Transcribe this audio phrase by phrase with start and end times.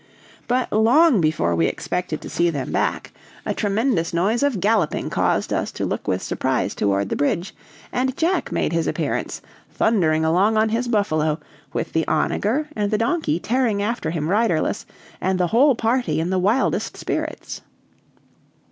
[0.47, 3.11] But long before we expected to see them back,
[3.45, 7.53] a tremendous noise of galloping caused us to look with surprise toward the bridge,
[7.91, 11.39] and Jack made his appearance, thundering along on his buffalo,
[11.71, 14.87] with the onager and the donkey tearing after him riderless,
[15.21, 17.61] and the whole party in the wildest spirits.